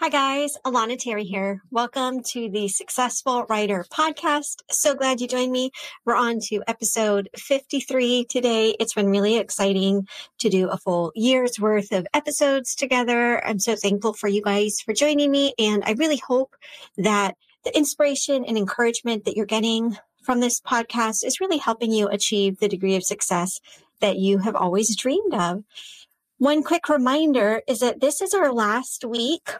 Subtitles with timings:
[0.00, 1.60] Hi guys, Alana Terry here.
[1.72, 4.62] Welcome to the Successful Writer podcast.
[4.70, 5.72] So glad you joined me.
[6.04, 8.76] We're on to episode 53 today.
[8.78, 10.06] It's been really exciting
[10.38, 13.44] to do a full year's worth of episodes together.
[13.44, 15.52] I'm so thankful for you guys for joining me.
[15.58, 16.54] And I really hope
[16.96, 17.34] that
[17.64, 22.60] the inspiration and encouragement that you're getting from this podcast is really helping you achieve
[22.60, 23.60] the degree of success
[24.00, 25.64] that you have always dreamed of.
[26.36, 29.50] One quick reminder is that this is our last week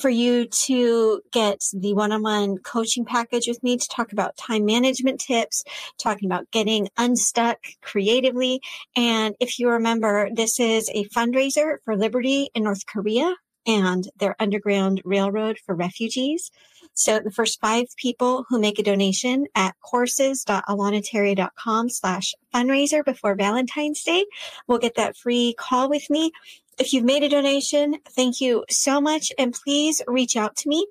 [0.00, 5.20] for you to get the one-on-one coaching package with me to talk about time management
[5.20, 5.64] tips,
[5.98, 8.60] talking about getting unstuck creatively.
[8.96, 13.34] And if you remember, this is a fundraiser for Liberty in North Korea
[13.66, 16.50] and their underground railroad for refugees.
[16.94, 24.02] So the first five people who make a donation at courses.alanaterry.com slash fundraiser before Valentine's
[24.02, 24.24] Day
[24.66, 26.32] will get that free call with me
[26.78, 29.32] if you've made a donation, thank you so much.
[29.38, 30.86] And please reach out to me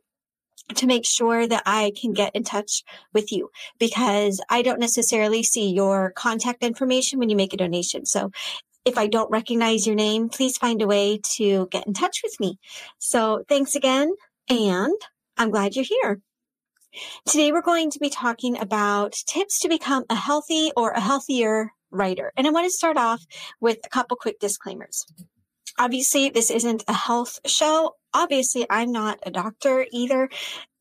[0.75, 5.43] to make sure that I can get in touch with you because I don't necessarily
[5.43, 8.05] see your contact information when you make a donation.
[8.05, 8.31] So
[8.83, 12.39] if I don't recognize your name, please find a way to get in touch with
[12.39, 12.59] me.
[12.99, 14.13] So thanks again.
[14.49, 14.95] And
[15.37, 16.19] I'm glad you're here.
[17.25, 21.71] Today we're going to be talking about tips to become a healthy or a healthier
[21.91, 22.33] writer.
[22.35, 23.25] And I want to start off
[23.61, 25.05] with a couple quick disclaimers
[25.77, 27.95] obviously this isn't a health show.
[28.13, 30.29] Obviously, I'm not a doctor either.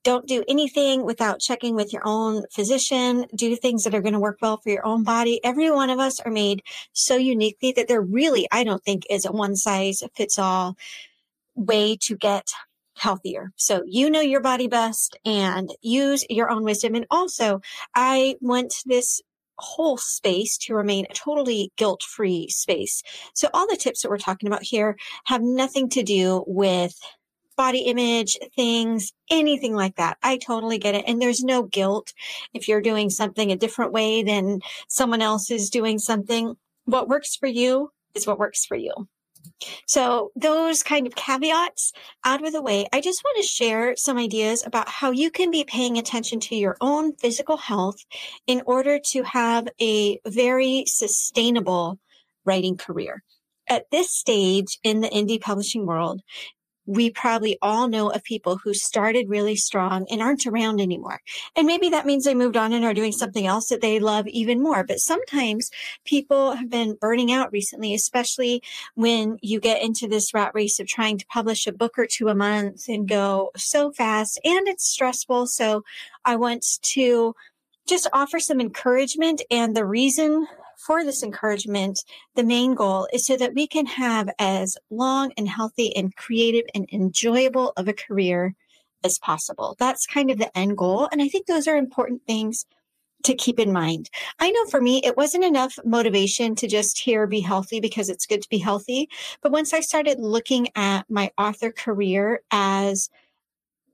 [0.04, 3.26] Don't do anything without checking with your own physician.
[3.34, 5.40] Do things that are going to work well for your own body.
[5.42, 9.24] Every one of us are made so uniquely that there really, I don't think, is
[9.24, 10.76] a one size fits all
[11.56, 12.52] way to get
[12.96, 13.52] healthier.
[13.56, 16.94] So you know your body best and use your own wisdom.
[16.94, 17.60] And also
[17.94, 19.20] I went this
[19.58, 23.02] whole space to remain a totally guilt free space.
[23.34, 26.94] So all the tips that we're talking about here have nothing to do with
[27.56, 30.18] body image things, anything like that.
[30.22, 31.04] I totally get it.
[31.06, 32.12] And there's no guilt
[32.52, 36.54] if you're doing something a different way than someone else is doing something.
[36.84, 38.92] What works for you is what works for you.
[39.86, 41.92] So those kind of caveats
[42.24, 45.50] out of the way, I just want to share some ideas about how you can
[45.50, 48.04] be paying attention to your own physical health
[48.46, 51.98] in order to have a very sustainable
[52.44, 53.22] writing career.
[53.68, 56.22] At this stage in the indie publishing world,
[56.86, 61.20] we probably all know of people who started really strong and aren't around anymore.
[61.56, 64.26] And maybe that means they moved on and are doing something else that they love
[64.28, 64.84] even more.
[64.84, 65.70] But sometimes
[66.04, 68.62] people have been burning out recently, especially
[68.94, 72.28] when you get into this rat race of trying to publish a book or two
[72.28, 75.46] a month and go so fast and it's stressful.
[75.48, 75.84] So
[76.24, 77.34] I want to
[77.86, 80.46] just offer some encouragement and the reason
[80.76, 82.04] for this encouragement,
[82.34, 86.64] the main goal is so that we can have as long and healthy and creative
[86.74, 88.54] and enjoyable of a career
[89.04, 89.76] as possible.
[89.78, 91.08] That's kind of the end goal.
[91.10, 92.66] And I think those are important things
[93.24, 94.10] to keep in mind.
[94.38, 98.26] I know for me, it wasn't enough motivation to just hear be healthy because it's
[98.26, 99.08] good to be healthy.
[99.42, 103.10] But once I started looking at my author career as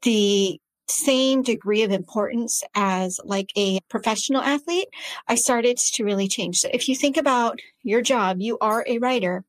[0.02, 0.60] the
[0.92, 4.88] same degree of importance as like a professional athlete,
[5.28, 6.58] I started to really change.
[6.58, 9.44] So if you think about your job, you are a writer.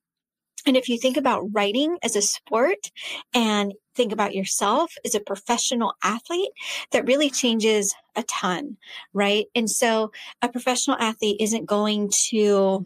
[0.66, 2.92] And if you think about writing as a sport
[3.34, 6.52] and think about yourself as a professional athlete,
[6.92, 8.78] that really changes a ton,
[9.14, 9.46] right?
[9.56, 10.12] And so
[10.42, 12.86] a professional athlete isn't going to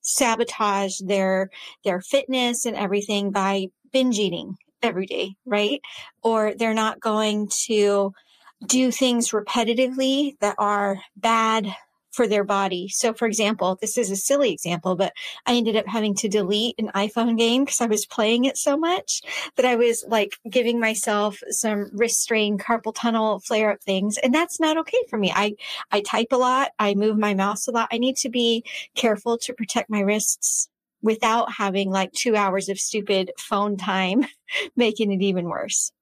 [0.00, 1.50] sabotage their,
[1.84, 5.80] their fitness and everything by binge eating every day, right?
[6.22, 8.12] Or they're not going to
[8.66, 11.74] do things repetitively that are bad
[12.14, 12.88] for their body.
[12.88, 15.12] So for example, this is a silly example, but
[15.46, 18.76] I ended up having to delete an iPhone game because I was playing it so
[18.76, 19.20] much
[19.56, 24.16] that I was like giving myself some wrist strain, carpal tunnel flare up things.
[24.18, 25.32] And that's not okay for me.
[25.34, 25.56] I,
[25.90, 26.70] I type a lot.
[26.78, 27.88] I move my mouse a lot.
[27.90, 30.68] I need to be careful to protect my wrists
[31.04, 34.24] without having like two hours of stupid phone time,
[34.76, 35.92] making it even worse.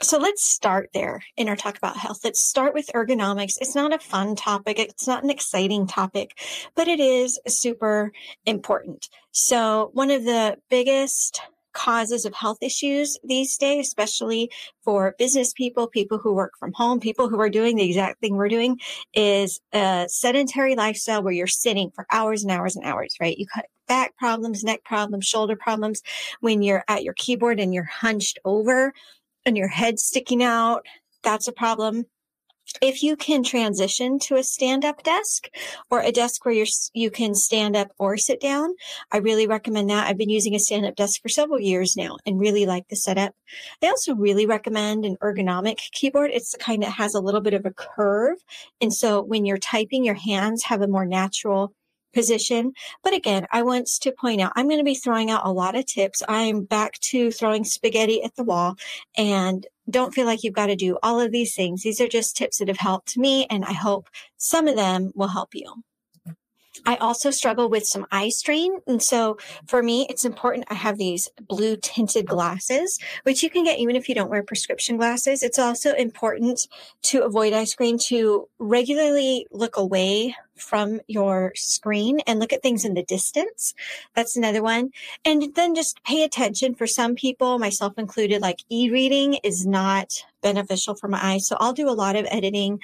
[0.00, 2.20] So let's start there in our talk about health.
[2.24, 3.54] Let's start with ergonomics.
[3.60, 4.78] It's not a fun topic.
[4.78, 6.38] It's not an exciting topic,
[6.74, 8.12] but it is super
[8.46, 9.08] important.
[9.32, 11.40] So one of the biggest
[11.74, 14.50] causes of health issues these days, especially
[14.82, 18.36] for business people, people who work from home, people who are doing the exact thing
[18.36, 18.78] we're doing
[19.12, 23.36] is a sedentary lifestyle where you're sitting for hours and hours and hours, right?
[23.36, 26.02] You cut back problems, neck problems, shoulder problems
[26.40, 28.92] when you're at your keyboard and you're hunched over
[29.44, 30.86] and your head sticking out.
[31.22, 32.06] That's a problem.
[32.82, 35.48] If you can transition to a stand up desk
[35.90, 38.74] or a desk where you're, you can stand up or sit down,
[39.12, 40.08] I really recommend that.
[40.08, 42.96] I've been using a stand up desk for several years now and really like the
[42.96, 43.34] setup.
[43.82, 46.30] I also really recommend an ergonomic keyboard.
[46.32, 48.38] It's the kind that has a little bit of a curve.
[48.80, 51.72] And so when you're typing, your hands have a more natural
[52.14, 52.72] position.
[53.02, 55.76] But again, I want to point out, I'm going to be throwing out a lot
[55.76, 56.22] of tips.
[56.28, 58.76] I'm back to throwing spaghetti at the wall
[59.18, 61.82] and don't feel like you've got to do all of these things.
[61.82, 65.28] These are just tips that have helped me and I hope some of them will
[65.28, 65.84] help you.
[66.86, 68.80] I also struggle with some eye strain.
[68.86, 73.64] And so for me, it's important I have these blue tinted glasses, which you can
[73.64, 75.42] get even if you don't wear prescription glasses.
[75.42, 76.68] It's also important
[77.04, 82.84] to avoid eye strain to regularly look away from your screen and look at things
[82.84, 83.74] in the distance.
[84.14, 84.90] That's another one.
[85.24, 90.94] And then just pay attention for some people, myself included, like e-reading is not beneficial
[90.94, 91.46] for my eyes.
[91.48, 92.80] So I'll do a lot of editing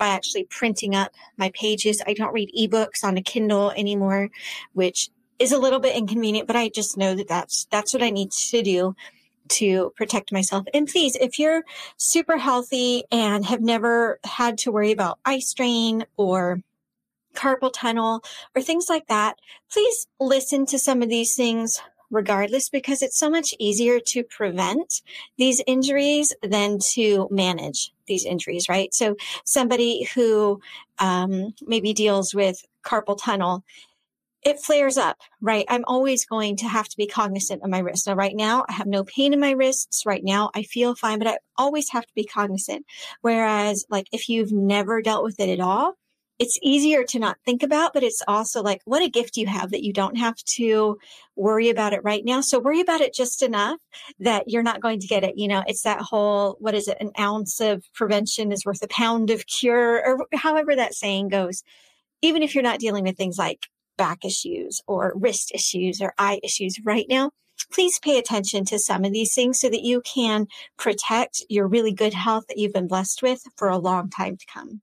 [0.00, 2.02] by actually printing up my pages.
[2.06, 4.30] I don't read ebooks on a Kindle anymore,
[4.72, 8.10] which is a little bit inconvenient, but I just know that that's, that's what I
[8.10, 8.96] need to do
[9.48, 10.66] to protect myself.
[10.72, 11.64] And please, if you're
[11.98, 16.62] super healthy and have never had to worry about eye strain or
[17.34, 18.22] carpal tunnel
[18.56, 19.36] or things like that,
[19.70, 21.80] please listen to some of these things
[22.10, 25.02] regardless because it's so much easier to prevent
[25.38, 28.92] these injuries than to manage these injuries, right?
[28.92, 30.60] So somebody who
[30.98, 33.64] um, maybe deals with carpal tunnel,
[34.42, 35.66] it flares up, right?
[35.68, 38.06] I'm always going to have to be cognizant of my wrist.
[38.06, 40.06] Now, right now, I have no pain in my wrists.
[40.06, 42.86] Right now, I feel fine, but I always have to be cognizant.
[43.20, 45.94] Whereas, like, if you've never dealt with it at all,
[46.40, 49.70] it's easier to not think about, but it's also like, what a gift you have
[49.72, 50.98] that you don't have to
[51.36, 52.40] worry about it right now.
[52.40, 53.78] So worry about it just enough
[54.20, 55.36] that you're not going to get it.
[55.36, 56.96] You know, it's that whole, what is it?
[56.98, 61.62] An ounce of prevention is worth a pound of cure or however that saying goes.
[62.22, 63.66] Even if you're not dealing with things like
[63.98, 67.32] back issues or wrist issues or eye issues right now,
[67.70, 70.46] please pay attention to some of these things so that you can
[70.78, 74.46] protect your really good health that you've been blessed with for a long time to
[74.50, 74.80] come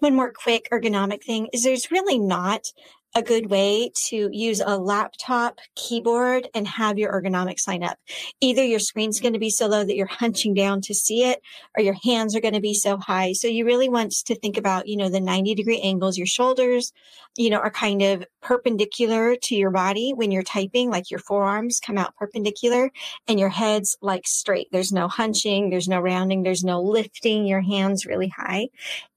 [0.00, 2.72] one more quick ergonomic thing is there's really not
[3.14, 7.98] a good way to use a laptop keyboard and have your ergonomics line up.
[8.40, 11.40] Either your screen's going to be so low that you're hunching down to see it,
[11.76, 13.32] or your hands are going to be so high.
[13.32, 16.18] So you really want to think about, you know, the 90 degree angles.
[16.18, 16.92] Your shoulders,
[17.36, 21.80] you know, are kind of perpendicular to your body when you're typing, like your forearms
[21.80, 22.90] come out perpendicular
[23.26, 24.68] and your head's like straight.
[24.70, 28.68] There's no hunching, there's no rounding, there's no lifting your hands really high.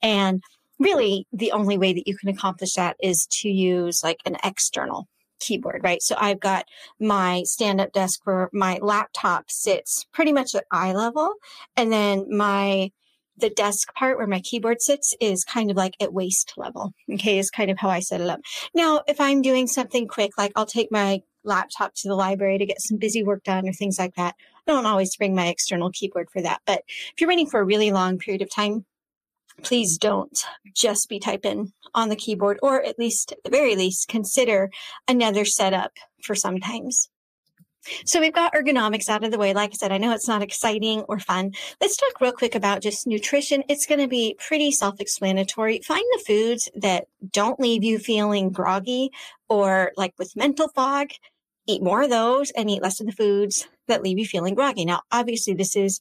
[0.01, 0.41] And
[0.81, 5.07] really the only way that you can accomplish that is to use like an external
[5.39, 6.01] keyboard, right?
[6.01, 6.65] So I've got
[6.99, 11.33] my stand up desk where my laptop sits pretty much at eye level.
[11.75, 12.91] And then my,
[13.37, 16.93] the desk part where my keyboard sits is kind of like at waist level.
[17.11, 17.39] Okay.
[17.39, 18.41] Is kind of how I set it up.
[18.73, 22.65] Now, if I'm doing something quick, like I'll take my laptop to the library to
[22.65, 24.35] get some busy work done or things like that.
[24.67, 26.61] I don't always bring my external keyboard for that.
[26.67, 28.85] But if you're waiting for a really long period of time,
[29.63, 30.43] please don't
[30.75, 34.69] just be typing on the keyboard, or at least, at the very least, consider
[35.07, 35.91] another setup
[36.23, 37.09] for sometimes.
[38.05, 39.55] So we've got ergonomics out of the way.
[39.55, 41.53] Like I said, I know it's not exciting or fun.
[41.81, 43.63] Let's talk real quick about just nutrition.
[43.67, 45.81] It's going to be pretty self-explanatory.
[45.83, 49.09] Find the foods that don't leave you feeling groggy
[49.49, 51.09] or like with mental fog.
[51.67, 54.85] Eat more of those and eat less of the foods that leave you feeling groggy.
[54.85, 55.99] Now, obviously this is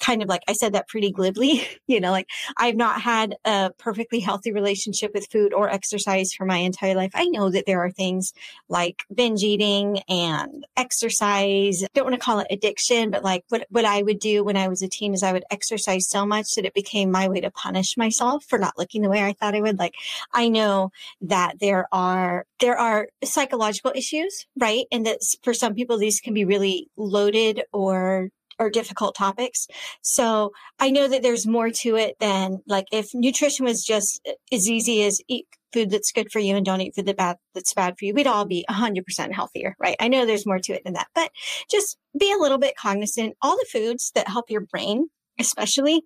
[0.00, 3.70] kind of like I said that pretty glibly, you know, like I've not had a
[3.78, 7.12] perfectly healthy relationship with food or exercise for my entire life.
[7.14, 8.32] I know that there are things
[8.68, 11.84] like binge eating and exercise.
[11.94, 14.68] Don't want to call it addiction, but like what, what I would do when I
[14.68, 17.50] was a teen is I would exercise so much that it became my way to
[17.50, 19.78] punish myself for not looking the way I thought I would.
[19.78, 19.94] Like
[20.32, 20.90] I know
[21.22, 24.86] that there are, there are psychological issues, right?
[24.90, 28.30] And that for some people, these can be really loaded or
[28.62, 29.66] or difficult topics.
[30.00, 34.32] So I know that there's more to it than like if nutrition was just uh,
[34.52, 37.36] as easy as eat food that's good for you and don't eat food that bad,
[37.54, 39.96] that's bad for you, we'd all be 100% healthier, right?
[39.98, 41.30] I know there's more to it than that, but
[41.70, 43.36] just be a little bit cognizant.
[43.42, 46.04] All the foods that help your brain, especially,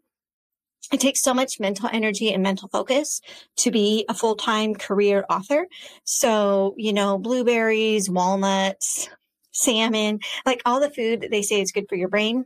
[0.92, 3.20] it takes so much mental energy and mental focus
[3.56, 5.66] to be a full-time career author.
[6.04, 9.08] So, you know, blueberries, walnuts,
[9.56, 12.44] salmon, like all the food that they say is good for your brain.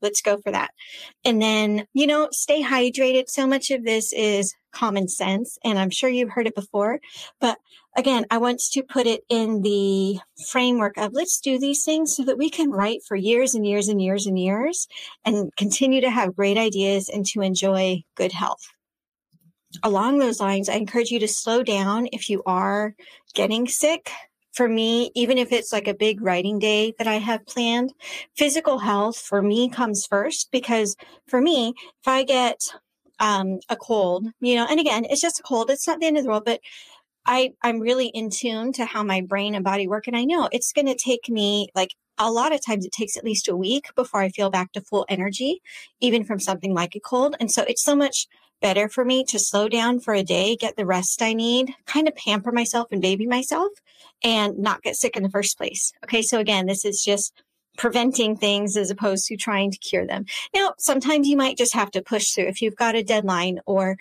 [0.00, 0.70] Let's go for that.
[1.24, 3.28] And then, you know, stay hydrated.
[3.28, 5.58] So much of this is common sense.
[5.64, 7.00] And I'm sure you've heard it before.
[7.40, 7.58] But
[7.96, 12.22] again, I want to put it in the framework of let's do these things so
[12.24, 14.86] that we can write for years and years and years and years
[15.24, 18.68] and continue to have great ideas and to enjoy good health.
[19.82, 22.94] along those lines, I encourage you to slow down if you are
[23.34, 24.10] getting sick.
[24.58, 27.92] For me, even if it's like a big writing day that I have planned,
[28.36, 30.96] physical health for me comes first because
[31.28, 32.58] for me, if I get
[33.20, 35.70] um, a cold, you know, and again, it's just a cold.
[35.70, 36.58] It's not the end of the world, but
[37.24, 40.08] I, I'm really in tune to how my brain and body work.
[40.08, 43.16] And I know it's going to take me like a lot of times it takes
[43.16, 45.62] at least a week before I feel back to full energy,
[46.00, 47.36] even from something like a cold.
[47.38, 48.26] And so it's so much
[48.60, 52.08] better for me to slow down for a day, get the rest I need, kind
[52.08, 53.72] of pamper myself and baby myself
[54.22, 55.92] and not get sick in the first place.
[56.04, 56.22] Okay.
[56.22, 57.32] So again, this is just
[57.76, 60.26] preventing things as opposed to trying to cure them.
[60.54, 63.96] Now, sometimes you might just have to push through if you've got a deadline or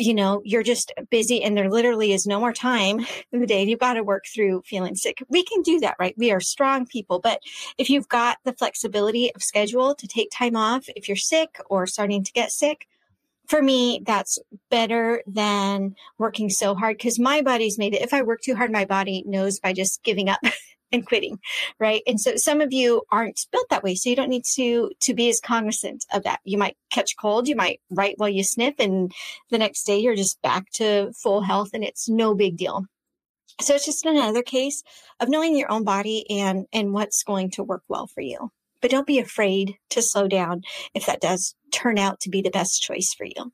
[0.00, 3.00] you know, you're just busy and there literally is no more time
[3.32, 3.62] in the day.
[3.64, 5.22] You've got to work through feeling sick.
[5.28, 6.14] We can do that, right?
[6.16, 7.20] We are strong people.
[7.20, 7.40] But
[7.76, 11.86] if you've got the flexibility of schedule to take time off, if you're sick or
[11.86, 12.86] starting to get sick,
[13.50, 14.38] for me, that's
[14.70, 18.00] better than working so hard because my body's made it.
[18.00, 20.38] If I work too hard, my body knows by just giving up
[20.92, 21.40] and quitting,
[21.80, 22.02] right?
[22.06, 23.96] And so some of you aren't built that way.
[23.96, 26.38] So you don't need to, to be as cognizant of that.
[26.44, 27.48] You might catch cold.
[27.48, 29.10] You might write while you sniff and
[29.50, 32.84] the next day you're just back to full health and it's no big deal.
[33.60, 34.84] So it's just another case
[35.18, 38.52] of knowing your own body and, and what's going to work well for you.
[38.80, 40.62] But don't be afraid to slow down
[40.94, 43.52] if that does turn out to be the best choice for you.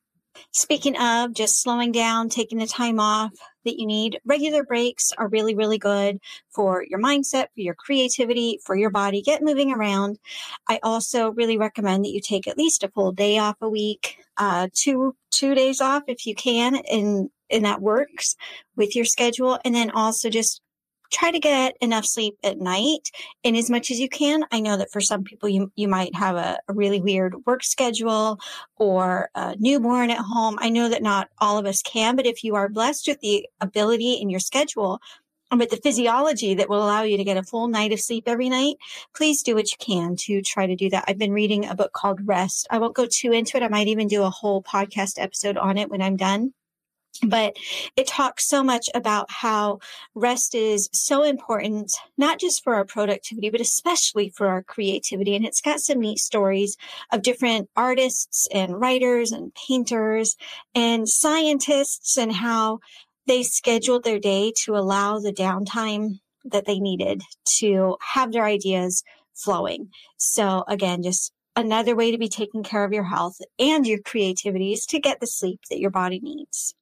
[0.53, 3.33] Speaking of just slowing down, taking the time off
[3.65, 6.19] that you need, regular breaks are really, really good
[6.55, 9.23] for your mindset, for your creativity, for your body.
[9.23, 10.19] Get moving around.
[10.69, 14.19] I also really recommend that you take at least a full day off a week,
[14.37, 18.37] uh, two, two days off if you can, and, and that works
[18.77, 19.59] with your schedule.
[19.65, 20.61] And then also just
[21.11, 23.11] try to get enough sleep at night
[23.43, 24.45] in as much as you can.
[24.51, 27.65] I know that for some people, you, you might have a, a, really weird work
[27.65, 28.39] schedule
[28.77, 30.59] or a newborn at home.
[30.61, 33.47] I know that not all of us can, but if you are blessed with the
[33.61, 35.01] ability in your schedule
[35.51, 38.25] and with the physiology that will allow you to get a full night of sleep
[38.27, 38.77] every night,
[39.15, 41.05] please do what you can to try to do that.
[41.07, 42.67] I've been reading a book called Rest.
[42.71, 43.63] I won't go too into it.
[43.63, 46.53] I might even do a whole podcast episode on it when I'm done
[47.23, 47.57] but
[47.97, 49.79] it talks so much about how
[50.15, 55.37] rest is so important, not just for our productivity, but especially for our creativity.
[55.37, 56.77] And it's got some neat stories
[57.13, 60.37] of different artists and writers and painters
[60.75, 62.81] and scientists and how
[63.27, 67.23] they scheduled their day to allow the downtime that they needed
[67.59, 69.03] to have their ideas
[69.35, 69.91] flowing.
[70.17, 74.73] So again, just another way to be taking care of your health and your creativity
[74.73, 76.75] is to get the sleep that your body needs.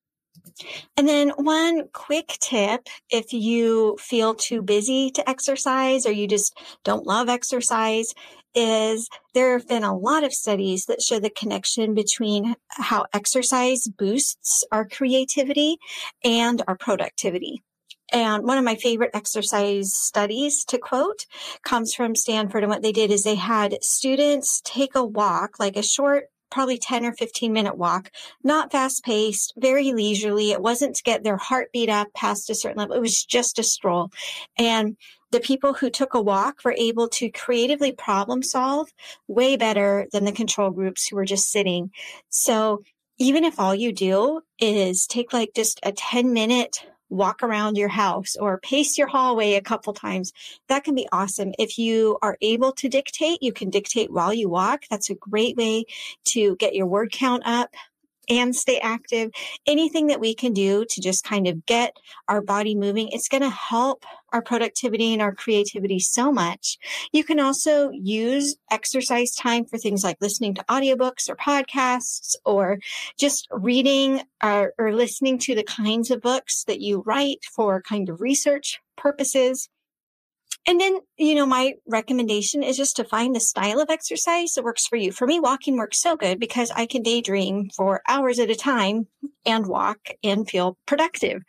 [0.96, 6.56] And then one quick tip if you feel too busy to exercise or you just
[6.84, 8.14] don't love exercise
[8.54, 13.88] is there have been a lot of studies that show the connection between how exercise
[13.88, 15.78] boosts our creativity
[16.22, 17.62] and our productivity.
[18.12, 21.26] And one of my favorite exercise studies to quote
[21.64, 22.62] comes from Stanford.
[22.62, 26.78] And what they did is they had students take a walk, like a short probably
[26.78, 28.12] 10 or 15 minute walk,
[28.44, 30.52] not fast paced, very leisurely.
[30.52, 32.94] It wasn't to get their heartbeat up past a certain level.
[32.94, 34.12] It was just a stroll.
[34.56, 34.96] And
[35.32, 38.88] the people who took a walk were able to creatively problem solve
[39.26, 41.90] way better than the control groups who were just sitting.
[42.28, 42.84] So
[43.18, 47.88] even if all you do is take like just a 10 minute walk around your
[47.88, 50.32] house or pace your hallway a couple times.
[50.68, 51.52] That can be awesome.
[51.58, 54.84] If you are able to dictate, you can dictate while you walk.
[54.90, 55.84] That's a great way
[56.26, 57.74] to get your word count up
[58.28, 59.30] and stay active.
[59.66, 61.96] Anything that we can do to just kind of get
[62.28, 66.78] our body moving, it's going to help our productivity and our creativity so much.
[67.12, 72.78] You can also use exercise time for things like listening to audiobooks or podcasts or
[73.18, 78.08] just reading or, or listening to the kinds of books that you write for kind
[78.08, 79.68] of research purposes.
[80.66, 84.64] And then, you know, my recommendation is just to find the style of exercise that
[84.64, 85.12] works for you.
[85.12, 89.06] For me, walking works so good because I can daydream for hours at a time
[89.44, 91.42] and walk and feel productive.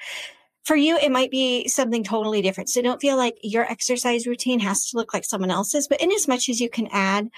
[0.66, 2.70] For you, it might be something totally different.
[2.70, 6.12] So don't feel like your exercise routine has to look like someone else's, but in
[6.12, 7.30] as much as you can add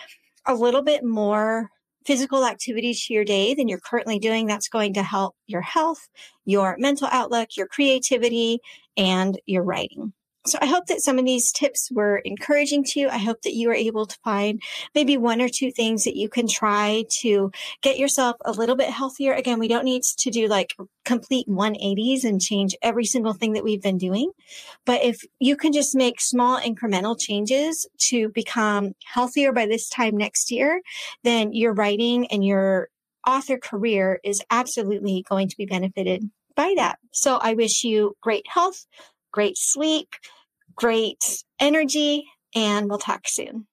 [0.48, 1.69] a little bit more
[2.05, 6.07] physical activity to your day than you're currently doing, that's going to help your health,
[6.46, 8.60] your mental outlook, your creativity,
[8.96, 10.13] and your writing.
[10.48, 13.10] So I hope that some of these tips were encouraging to you.
[13.10, 14.62] I hope that you were able to find
[14.96, 17.51] maybe one or two things that you can try to
[17.82, 19.34] get yourself a little bit healthier.
[19.34, 20.74] Again, we don't need to do like
[21.04, 24.32] complete 180s and change every single thing that we've been doing.
[24.86, 30.16] But if you can just make small incremental changes to become healthier by this time
[30.16, 30.82] next year,
[31.24, 32.88] then your writing and your
[33.27, 37.00] author career is absolutely going to be benefited by that.
[37.12, 38.86] So I wish you great health,
[39.32, 40.16] great sleep,
[40.77, 43.67] great energy, and we'll talk soon.